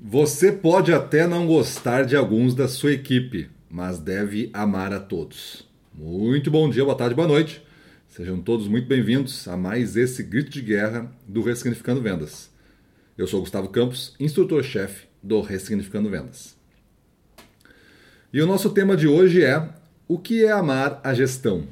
Você 0.00 0.52
pode 0.52 0.92
até 0.92 1.26
não 1.26 1.44
gostar 1.44 2.04
de 2.04 2.14
alguns 2.14 2.54
da 2.54 2.68
sua 2.68 2.92
equipe, 2.92 3.50
mas 3.68 3.98
deve 3.98 4.48
amar 4.52 4.92
a 4.92 5.00
todos. 5.00 5.66
Muito 5.92 6.52
bom 6.52 6.70
dia, 6.70 6.84
boa 6.84 6.96
tarde, 6.96 7.16
boa 7.16 7.26
noite. 7.26 7.60
Sejam 8.06 8.40
todos 8.40 8.68
muito 8.68 8.86
bem-vindos 8.86 9.48
a 9.48 9.56
mais 9.56 9.96
esse 9.96 10.22
grito 10.22 10.52
de 10.52 10.62
guerra 10.62 11.10
do 11.26 11.42
Ressignificando 11.42 12.00
Vendas. 12.00 12.48
Eu 13.18 13.26
sou 13.26 13.40
Gustavo 13.40 13.70
Campos, 13.70 14.14
instrutor-chefe 14.20 15.08
do 15.20 15.40
Ressignificando 15.40 16.08
Vendas. 16.08 16.56
E 18.32 18.40
o 18.40 18.46
nosso 18.46 18.70
tema 18.70 18.96
de 18.96 19.08
hoje 19.08 19.42
é 19.42 19.68
o 20.06 20.16
que 20.16 20.44
é 20.44 20.52
amar 20.52 21.00
a 21.02 21.12
gestão? 21.12 21.66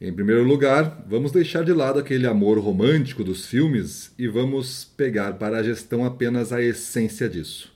Em 0.00 0.10
primeiro 0.10 0.44
lugar, 0.44 1.04
vamos 1.06 1.30
deixar 1.30 1.62
de 1.62 1.74
lado 1.74 1.98
aquele 1.98 2.26
amor 2.26 2.58
romântico 2.58 3.22
dos 3.22 3.44
filmes 3.44 4.14
e 4.18 4.26
vamos 4.26 4.82
pegar 4.82 5.34
para 5.34 5.58
a 5.58 5.62
gestão 5.62 6.06
apenas 6.06 6.54
a 6.54 6.62
essência 6.62 7.28
disso. 7.28 7.70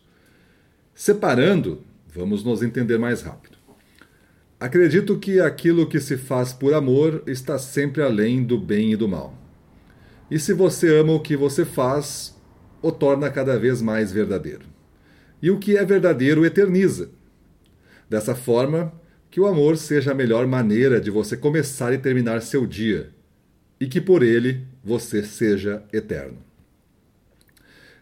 Separando, 0.95 1.82
vamos 2.09 2.42
nos 2.42 2.62
entender 2.62 2.98
mais 2.98 3.20
rápido. 3.20 3.59
Acredito 4.59 5.18
que 5.18 5.38
aquilo 5.38 5.87
que 5.87 6.01
se 6.01 6.16
faz 6.16 6.51
por 6.51 6.73
amor 6.73 7.23
está 7.27 7.59
sempre 7.59 8.02
além 8.02 8.43
do 8.43 8.59
bem 8.59 8.93
e 8.93 8.96
do 8.96 9.06
mal. 9.06 9.37
E 10.30 10.38
se 10.38 10.54
você 10.54 10.96
ama 10.96 11.12
o 11.12 11.20
que 11.20 11.37
você 11.37 11.66
faz, 11.66 12.34
o 12.80 12.91
torna 12.91 13.29
cada 13.29 13.59
vez 13.59 13.82
mais 13.82 14.10
verdadeiro. 14.10 14.65
E 15.43 15.51
o 15.51 15.59
que 15.59 15.77
é 15.77 15.84
verdadeiro 15.84 16.46
eterniza. 16.46 17.10
Dessa 18.09 18.34
forma, 18.34 18.95
que 19.34 19.41
o 19.41 19.48
amor 19.48 19.77
seja 19.77 20.12
a 20.12 20.15
melhor 20.15 20.47
maneira 20.47 21.01
de 21.01 21.11
você 21.11 21.37
começar 21.37 21.93
e 21.93 21.98
terminar 21.98 22.41
seu 22.41 22.65
dia, 22.65 23.11
e 23.80 23.87
que 23.88 24.01
por 24.01 24.23
ele 24.23 24.65
você 24.80 25.24
seja 25.24 25.83
eterno. 25.93 26.38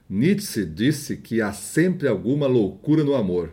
Nietzsche 0.07 0.67
disse 0.67 1.17
que 1.17 1.41
há 1.41 1.51
sempre 1.51 2.07
alguma 2.07 2.47
loucura 2.47 3.03
no 3.03 3.15
amor, 3.15 3.51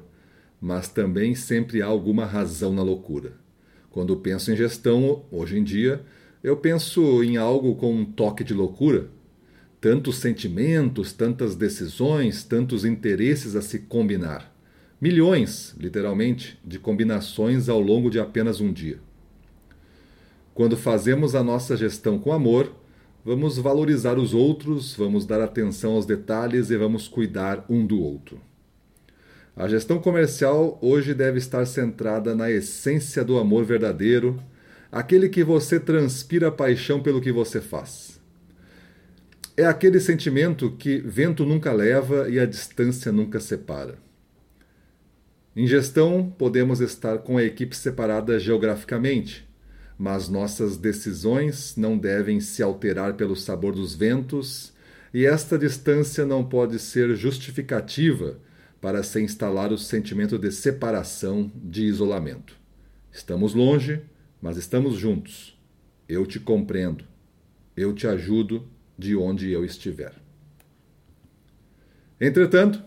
mas 0.59 0.89
também 0.89 1.35
sempre 1.35 1.81
há 1.81 1.85
alguma 1.85 2.25
razão 2.25 2.73
na 2.73 2.83
loucura. 2.83 3.37
Quando 3.89 4.17
penso 4.17 4.51
em 4.51 4.57
gestão, 4.57 5.23
hoje 5.31 5.57
em 5.57 5.63
dia, 5.63 6.03
eu 6.43 6.57
penso 6.57 7.23
em 7.23 7.37
algo 7.37 7.75
com 7.75 7.95
um 7.95 8.03
toque 8.03 8.43
de 8.43 8.53
loucura. 8.53 9.07
Tantos 9.79 10.17
sentimentos, 10.17 11.13
tantas 11.13 11.55
decisões, 11.55 12.43
tantos 12.43 12.83
interesses 12.83 13.55
a 13.55 13.61
se 13.61 13.79
combinar 13.79 14.53
milhões, 14.99 15.75
literalmente, 15.77 16.59
de 16.63 16.77
combinações 16.77 17.69
ao 17.69 17.79
longo 17.79 18.09
de 18.09 18.19
apenas 18.19 18.59
um 18.59 18.71
dia. 18.71 18.99
Quando 20.53 20.75
fazemos 20.75 21.35
a 21.35 21.43
nossa 21.43 21.77
gestão 21.77 22.19
com 22.19 22.33
amor, 22.33 22.75
vamos 23.23 23.57
valorizar 23.57 24.17
os 24.17 24.33
outros, 24.33 24.93
vamos 24.95 25.25
dar 25.25 25.41
atenção 25.41 25.93
aos 25.93 26.05
detalhes 26.05 26.69
e 26.69 26.77
vamos 26.77 27.07
cuidar 27.07 27.65
um 27.69 27.85
do 27.85 28.01
outro. 28.01 28.41
A 29.55 29.67
gestão 29.67 29.99
comercial 29.99 30.77
hoje 30.81 31.13
deve 31.13 31.37
estar 31.37 31.65
centrada 31.65 32.35
na 32.35 32.49
essência 32.49 33.23
do 33.23 33.37
amor 33.37 33.65
verdadeiro, 33.65 34.41
aquele 34.91 35.29
que 35.29 35.43
você 35.43 35.79
transpira 35.79 36.51
paixão 36.51 37.01
pelo 37.01 37.21
que 37.21 37.31
você 37.31 37.61
faz. 37.61 38.19
É 39.55 39.65
aquele 39.65 39.99
sentimento 39.99 40.71
que 40.71 40.99
vento 40.99 41.45
nunca 41.45 41.73
leva 41.73 42.29
e 42.29 42.39
a 42.39 42.45
distância 42.45 43.11
nunca 43.11 43.39
separa. 43.41 43.97
Em 45.55 45.65
gestão, 45.65 46.33
podemos 46.37 46.79
estar 46.79 47.19
com 47.19 47.37
a 47.37 47.43
equipe 47.43 47.75
separada 47.75 48.39
geograficamente, 48.39 49.47
mas 49.97 50.29
nossas 50.29 50.77
decisões 50.77 51.75
não 51.75 51.97
devem 51.97 52.39
se 52.39 52.61
alterar 52.61 53.15
pelo 53.15 53.35
sabor 53.35 53.73
dos 53.73 53.95
ventos, 53.95 54.71
e 55.13 55.25
esta 55.25 55.57
distância 55.57 56.25
não 56.25 56.43
pode 56.43 56.77
ser 56.77 57.15
justificativa 57.15 58.39
para 58.79 59.01
se 59.03 59.21
instalar 59.21 59.73
o 59.73 59.77
sentimento 59.77 60.37
de 60.37 60.51
separação, 60.51 61.51
de 61.55 61.83
isolamento. 61.83 62.55
Estamos 63.11 63.53
longe, 63.53 64.01
mas 64.41 64.55
estamos 64.55 64.95
juntos. 64.95 65.59
Eu 66.07 66.25
te 66.25 66.39
compreendo. 66.39 67.03
Eu 67.75 67.93
te 67.93 68.07
ajudo 68.07 68.67
de 68.97 69.15
onde 69.15 69.51
eu 69.51 69.65
estiver. 69.65 70.13
Entretanto, 72.21 72.83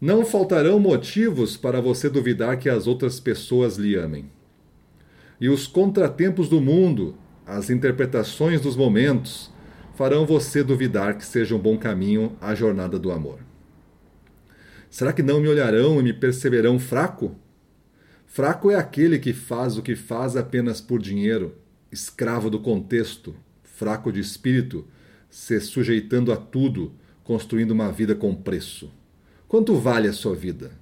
não 0.00 0.24
faltarão 0.24 0.78
motivos 0.78 1.56
para 1.56 1.80
você 1.80 2.08
duvidar 2.08 2.58
que 2.58 2.68
as 2.68 2.86
outras 2.86 3.18
pessoas 3.18 3.76
lhe 3.76 3.94
amem. 3.96 4.30
E 5.40 5.48
os 5.48 5.66
contratempos 5.66 6.48
do 6.48 6.60
mundo, 6.60 7.14
as 7.46 7.70
interpretações 7.70 8.60
dos 8.60 8.76
momentos, 8.76 9.50
farão 9.94 10.26
você 10.26 10.62
duvidar 10.62 11.16
que 11.16 11.24
seja 11.24 11.54
um 11.54 11.58
bom 11.58 11.78
caminho 11.78 12.36
a 12.40 12.54
jornada 12.54 12.98
do 12.98 13.10
amor. 13.10 13.38
Será 14.90 15.12
que 15.12 15.22
não 15.22 15.40
me 15.40 15.48
olharão 15.48 15.98
e 15.98 16.02
me 16.02 16.12
perceberão 16.12 16.78
fraco? 16.78 17.34
Fraco 18.26 18.70
é 18.70 18.74
aquele 18.74 19.18
que 19.18 19.32
faz 19.32 19.78
o 19.78 19.82
que 19.82 19.96
faz 19.96 20.36
apenas 20.36 20.80
por 20.80 21.00
dinheiro, 21.00 21.54
escravo 21.90 22.50
do 22.50 22.60
contexto, 22.60 23.34
fraco 23.62 24.12
de 24.12 24.20
espírito, 24.20 24.86
se 25.30 25.58
sujeitando 25.60 26.32
a 26.32 26.36
tudo, 26.36 26.92
construindo 27.24 27.70
uma 27.70 27.90
vida 27.90 28.14
com 28.14 28.34
preço. 28.34 28.92
Quanto 29.48 29.76
vale 29.76 30.08
a 30.08 30.12
sua 30.12 30.34
vida? 30.34 30.72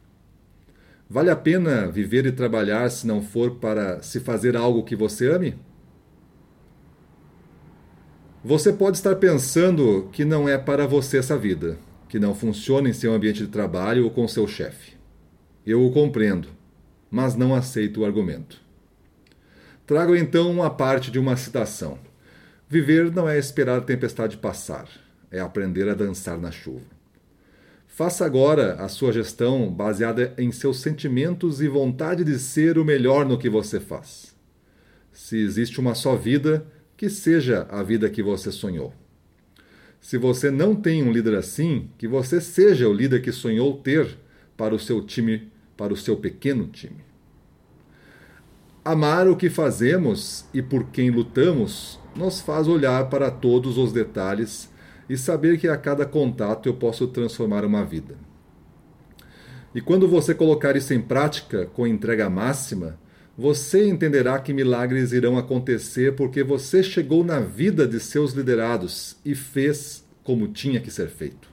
Vale 1.09 1.29
a 1.29 1.37
pena 1.37 1.87
viver 1.91 2.25
e 2.25 2.33
trabalhar 2.33 2.91
se 2.91 3.07
não 3.07 3.23
for 3.23 3.57
para 3.57 4.01
se 4.03 4.21
fazer 4.21 4.57
algo 4.57 4.83
que 4.83 4.97
você 4.97 5.31
ame? 5.31 5.55
Você 8.43 8.73
pode 8.73 8.97
estar 8.97 9.17
pensando 9.17 10.09
que 10.13 10.25
não 10.25 10.49
é 10.49 10.57
para 10.57 10.87
você 10.87 11.19
essa 11.19 11.37
vida, 11.37 11.79
que 12.09 12.19
não 12.19 12.35
funciona 12.35 12.89
em 12.89 12.95
seu 12.95 13.13
ambiente 13.13 13.41
de 13.41 13.49
trabalho 13.49 14.05
ou 14.05 14.11
com 14.11 14.27
seu 14.27 14.47
chefe. 14.47 14.95
Eu 15.67 15.85
o 15.85 15.93
compreendo, 15.93 16.49
mas 17.11 17.37
não 17.37 17.55
aceito 17.55 18.01
o 18.01 18.05
argumento. 18.07 18.59
Trago 19.87 20.17
então 20.17 20.51
uma 20.51 20.71
parte 20.71 21.11
de 21.11 21.19
uma 21.19 21.37
citação. 21.37 21.99
Viver 22.67 23.13
não 23.13 23.29
é 23.29 23.39
esperar 23.39 23.79
a 23.79 23.83
tempestade 23.83 24.39
passar, 24.39 24.89
é 25.31 25.39
aprender 25.39 25.87
a 25.87 25.95
dançar 25.95 26.39
na 26.39 26.51
chuva. 26.51 26.94
Faça 27.94 28.27
agora 28.27 28.75
a 28.82 28.88
sua 28.88 29.12
gestão 29.12 29.71
baseada 29.71 30.34
em 30.37 30.50
seus 30.50 30.81
sentimentos 30.81 31.60
e 31.60 31.69
vontade 31.69 32.25
de 32.25 32.41
ser 32.41 32.77
o 32.77 32.84
melhor 32.84 33.25
no 33.25 33.38
que 33.38 33.49
você 33.49 33.78
faz. 33.78 34.34
Se 35.12 35.37
existe 35.38 35.78
uma 35.78 35.94
só 35.94 36.16
vida, 36.16 36.66
que 36.97 37.09
seja 37.09 37.69
a 37.71 37.84
vida 37.84 38.10
que 38.10 38.21
você 38.21 38.50
sonhou. 38.50 38.93
Se 40.00 40.19
você 40.19 40.50
não 40.50 40.75
tem 40.75 41.04
um 41.04 41.12
líder 41.12 41.37
assim, 41.37 41.88
que 41.97 42.09
você 42.09 42.41
seja 42.41 42.88
o 42.88 42.93
líder 42.93 43.22
que 43.22 43.31
sonhou 43.31 43.77
ter 43.77 44.19
para 44.56 44.75
o 44.75 44.78
seu 44.78 45.00
time, 45.00 45.53
para 45.77 45.93
o 45.93 45.97
seu 45.97 46.16
pequeno 46.16 46.66
time. 46.66 47.04
Amar 48.84 49.28
o 49.28 49.37
que 49.37 49.49
fazemos 49.49 50.47
e 50.53 50.60
por 50.60 50.87
quem 50.87 51.10
lutamos 51.10 52.00
nos 52.16 52.41
faz 52.41 52.66
olhar 52.66 53.09
para 53.09 53.31
todos 53.31 53.78
os 53.78 53.93
detalhes 53.93 54.69
e 55.09 55.16
saber 55.16 55.59
que 55.59 55.69
a 55.69 55.76
cada 55.76 56.06
contato 56.06 56.69
eu 56.69 56.75
posso 56.75 57.06
transformar 57.09 57.65
uma 57.65 57.84
vida. 57.84 58.16
E 59.75 59.81
quando 59.81 60.06
você 60.06 60.34
colocar 60.34 60.76
isso 60.76 60.94
em 60.94 61.00
prática 61.00 61.66
com 61.66 61.87
entrega 61.87 62.31
máxima, 62.31 62.98
você 63.37 63.88
entenderá 63.88 64.38
que 64.38 64.53
milagres 64.53 65.12
irão 65.12 65.37
acontecer 65.37 66.15
porque 66.15 66.44
você 66.44 66.82
chegou 66.82 67.25
na 67.25 67.41
vida 67.41 67.87
de 67.87 67.98
seus 67.98 68.32
liderados 68.32 69.16
e 69.25 69.34
fez 69.34 70.04
como 70.22 70.48
tinha 70.48 70.81
que 70.81 70.91
ser 70.91 71.09
feito. 71.09 71.48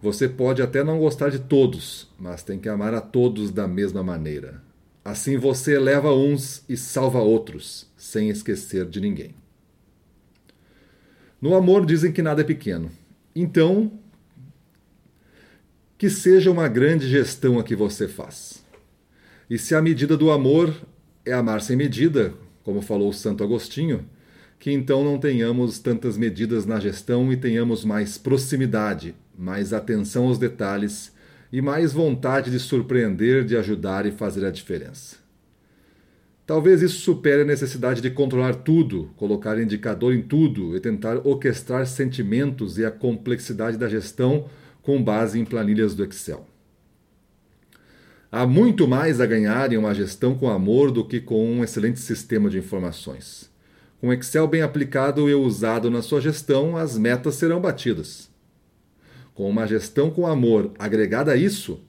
Você 0.00 0.28
pode 0.28 0.62
até 0.62 0.84
não 0.84 0.98
gostar 0.98 1.30
de 1.30 1.40
todos, 1.40 2.12
mas 2.18 2.42
tem 2.42 2.58
que 2.58 2.68
amar 2.68 2.94
a 2.94 3.00
todos 3.00 3.50
da 3.50 3.66
mesma 3.66 4.02
maneira. 4.02 4.62
Assim 5.04 5.36
você 5.36 5.74
eleva 5.74 6.14
uns 6.14 6.62
e 6.68 6.76
salva 6.76 7.18
outros, 7.18 7.90
sem 7.96 8.28
esquecer 8.28 8.86
de 8.86 9.00
ninguém. 9.00 9.34
No 11.44 11.54
amor 11.54 11.84
dizem 11.84 12.10
que 12.10 12.22
nada 12.22 12.40
é 12.40 12.44
pequeno. 12.44 12.90
Então, 13.36 13.92
que 15.98 16.08
seja 16.08 16.50
uma 16.50 16.68
grande 16.68 17.06
gestão 17.06 17.58
a 17.58 17.62
que 17.62 17.76
você 17.76 18.08
faz. 18.08 18.64
E 19.50 19.58
se 19.58 19.74
a 19.74 19.82
medida 19.82 20.16
do 20.16 20.30
amor 20.30 20.74
é 21.22 21.34
amar 21.34 21.60
sem 21.60 21.76
medida, 21.76 22.32
como 22.62 22.80
falou 22.80 23.12
Santo 23.12 23.44
Agostinho, 23.44 24.06
que 24.58 24.72
então 24.72 25.04
não 25.04 25.18
tenhamos 25.18 25.78
tantas 25.78 26.16
medidas 26.16 26.64
na 26.64 26.80
gestão 26.80 27.30
e 27.30 27.36
tenhamos 27.36 27.84
mais 27.84 28.16
proximidade, 28.16 29.14
mais 29.38 29.74
atenção 29.74 30.28
aos 30.28 30.38
detalhes 30.38 31.12
e 31.52 31.60
mais 31.60 31.92
vontade 31.92 32.50
de 32.50 32.58
surpreender, 32.58 33.44
de 33.44 33.54
ajudar 33.54 34.06
e 34.06 34.10
fazer 34.10 34.46
a 34.46 34.50
diferença. 34.50 35.23
Talvez 36.46 36.82
isso 36.82 37.00
supere 37.00 37.42
a 37.42 37.46
necessidade 37.46 38.02
de 38.02 38.10
controlar 38.10 38.54
tudo, 38.56 39.10
colocar 39.16 39.58
indicador 39.58 40.12
em 40.12 40.20
tudo 40.20 40.76
e 40.76 40.80
tentar 40.80 41.26
orquestrar 41.26 41.86
sentimentos 41.86 42.76
e 42.76 42.84
a 42.84 42.90
complexidade 42.90 43.78
da 43.78 43.88
gestão 43.88 44.46
com 44.82 45.02
base 45.02 45.40
em 45.40 45.44
planilhas 45.44 45.94
do 45.94 46.04
Excel. 46.04 46.46
Há 48.30 48.46
muito 48.46 48.86
mais 48.86 49.20
a 49.20 49.26
ganhar 49.26 49.72
em 49.72 49.78
uma 49.78 49.94
gestão 49.94 50.34
com 50.34 50.50
amor 50.50 50.90
do 50.90 51.04
que 51.06 51.18
com 51.18 51.42
um 51.46 51.64
excelente 51.64 52.00
sistema 52.00 52.50
de 52.50 52.58
informações. 52.58 53.50
Com 53.98 54.12
Excel 54.12 54.46
bem 54.46 54.60
aplicado 54.60 55.30
e 55.30 55.34
usado 55.34 55.90
na 55.90 56.02
sua 56.02 56.20
gestão, 56.20 56.76
as 56.76 56.98
metas 56.98 57.36
serão 57.36 57.58
batidas. 57.58 58.28
Com 59.32 59.48
uma 59.48 59.66
gestão 59.66 60.10
com 60.10 60.26
amor 60.26 60.72
agregada 60.78 61.32
a 61.32 61.36
isso, 61.36 61.80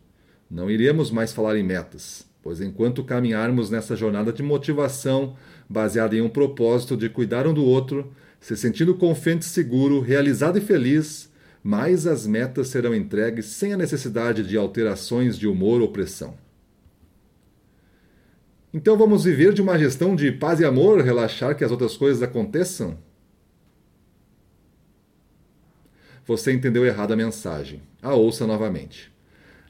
não 0.50 0.70
iremos 0.70 1.12
mais 1.12 1.34
falar 1.34 1.58
em 1.58 1.64
metas, 1.64 2.26
pois 2.46 2.62
enquanto 2.62 3.04
caminharmos 3.04 3.72
nessa 3.72 3.96
jornada 3.96 4.32
de 4.32 4.44
motivação 4.44 5.36
baseada 5.68 6.16
em 6.16 6.22
um 6.22 6.30
propósito 6.30 6.96
de 6.96 7.10
cuidar 7.10 7.48
um 7.48 7.54
do 7.56 7.66
outro, 7.66 8.14
se 8.40 8.56
sentindo 8.56 8.94
confiante, 8.94 9.46
seguro, 9.46 10.00
realizado 10.00 10.60
e 10.60 10.62
feliz, 10.62 11.28
mais 11.64 12.06
as 12.06 12.28
metas 12.28 12.68
serão 12.68 12.94
entregues 12.94 13.48
sem 13.48 13.74
a 13.74 13.78
necessidade 13.78 14.44
de 14.44 14.56
alterações 14.56 15.40
de 15.40 15.48
humor 15.48 15.82
ou 15.82 15.88
pressão. 15.88 16.38
Então 18.72 18.96
vamos 18.96 19.24
viver 19.24 19.52
de 19.52 19.64
uma 19.64 19.80
gestão 19.80 20.16
de 20.16 20.32
paz 20.32 20.60
e 20.60 20.66
amor, 20.66 21.02
relaxar 21.02 21.58
que 21.58 21.64
as 21.64 21.72
outras 21.72 21.98
coisas 21.98 22.22
aconteçam? 22.22 22.96
Você 26.28 26.54
entendeu 26.54 26.86
errado 26.86 27.12
a 27.12 27.16
mensagem. 27.18 27.82
A 28.04 28.14
ouça 28.14 28.46
novamente. 28.46 29.15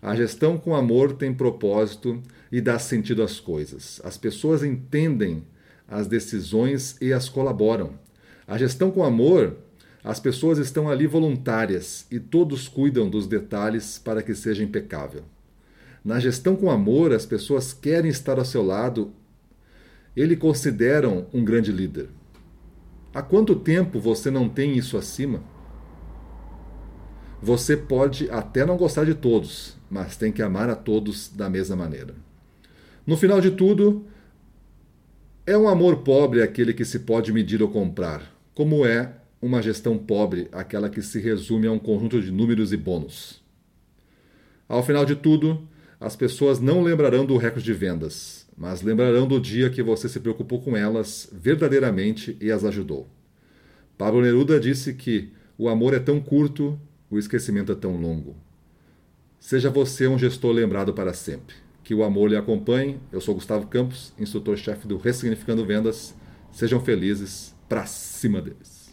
A 0.06 0.14
gestão 0.16 0.56
com 0.56 0.76
amor 0.76 1.14
tem 1.14 1.34
propósito 1.34 2.22
e 2.52 2.62
dá 2.62 2.78
sentido 2.78 3.24
às 3.24 3.40
coisas. 3.40 4.00
As 4.04 4.20
pessoas 4.20 4.64
entendem 4.64 5.44
as 5.88 6.06
decisões 6.06 6.96
e 7.02 7.12
as 7.12 7.28
colaboram. 7.28 7.98
A 8.48 8.56
gestão 8.56 8.92
com 8.92 9.04
amor, 9.04 9.58
as 10.04 10.20
pessoas 10.20 10.60
estão 10.60 10.88
ali 10.88 11.08
voluntárias 11.08 12.06
e 12.12 12.20
todos 12.20 12.68
cuidam 12.68 13.10
dos 13.10 13.26
detalhes 13.26 13.98
para 13.98 14.22
que 14.22 14.36
seja 14.36 14.64
impecável. 14.64 15.24
Na 16.04 16.20
gestão 16.20 16.56
com 16.56 16.70
amor, 16.70 17.12
as 17.12 17.26
pessoas 17.26 17.74
querem 17.74 18.12
estar 18.12 18.38
ao 18.38 18.46
seu 18.46 18.62
lado, 18.64 19.12
ele 20.16 20.36
consideram 20.36 21.26
um 21.34 21.44
grande 21.44 21.72
líder. 21.72 22.10
Há 23.12 23.24
quanto 23.24 23.56
tempo 23.56 24.00
você 24.00 24.30
não 24.30 24.48
tem 24.48 24.78
isso 24.78 24.98
acima? 24.98 25.55
Você 27.46 27.78
pode 27.78 28.28
até 28.32 28.66
não 28.66 28.76
gostar 28.76 29.06
de 29.06 29.14
todos, 29.14 29.78
mas 29.88 30.18
tem 30.18 30.32
que 30.32 30.42
amar 30.42 30.68
a 30.68 30.76
todos 30.76 31.30
da 31.30 31.48
mesma 31.48 31.76
maneira. 31.76 32.16
No 33.06 33.16
final 33.16 33.40
de 33.40 33.52
tudo, 33.52 34.04
é 35.46 35.56
um 35.56 35.68
amor 35.68 35.98
pobre 35.98 36.42
aquele 36.42 36.74
que 36.74 36.84
se 36.84 36.98
pode 36.98 37.32
medir 37.32 37.62
ou 37.62 37.70
comprar, 37.70 38.36
como 38.56 38.84
é 38.84 39.14
uma 39.40 39.62
gestão 39.62 39.96
pobre 39.96 40.48
aquela 40.52 40.90
que 40.90 41.04
se 41.04 41.20
resume 41.20 41.68
a 41.68 41.72
um 41.72 41.78
conjunto 41.78 42.20
de 42.20 42.32
números 42.32 42.74
e 42.74 42.78
bônus. 42.78 43.44
Ao 44.68 44.82
final 44.82 45.06
de 45.06 45.16
tudo, 45.16 45.68
as 46.00 46.16
pessoas 46.16 46.60
não 46.60 46.82
lembrarão 46.82 47.28
do 47.28 47.38
recorde 47.38 47.66
de 47.66 47.74
vendas, 47.74 48.48
mas 48.58 48.82
lembrarão 48.82 49.28
do 49.28 49.40
dia 49.40 49.70
que 49.70 49.84
você 49.84 50.10
se 50.10 50.20
preocupou 50.20 50.64
com 50.64 50.76
elas 50.76 51.30
verdadeiramente 51.32 52.36
e 52.42 52.50
as 52.50 52.66
ajudou. 52.66 53.08
Pablo 54.00 54.24
Neruda 54.24 54.60
disse 54.60 54.96
que 54.96 55.32
o 55.60 55.70
amor 55.70 55.94
é 55.94 56.00
tão 56.00 56.20
curto, 56.20 56.80
o 57.16 57.20
esquecimento 57.20 57.72
é 57.72 57.76
tão 57.76 57.96
longo. 57.96 58.36
Seja 59.40 59.70
você 59.70 60.08
um 60.08 60.20
gestor 60.20 60.52
lembrado 60.52 60.94
para 60.94 61.14
sempre. 61.14 61.56
Que 61.84 61.94
o 61.94 62.04
amor 62.04 62.30
lhe 62.30 62.36
acompanhe. 62.36 63.00
Eu 63.12 63.22
sou 63.22 63.36
Gustavo 63.36 63.68
Campos, 63.68 64.14
instrutor-chefe 64.20 64.88
do 64.88 64.98
Ressignificando 64.98 65.66
Vendas. 65.66 66.16
Sejam 66.52 66.80
felizes, 66.80 67.56
para 67.70 67.86
cima 67.86 68.42
deles. 68.42 68.85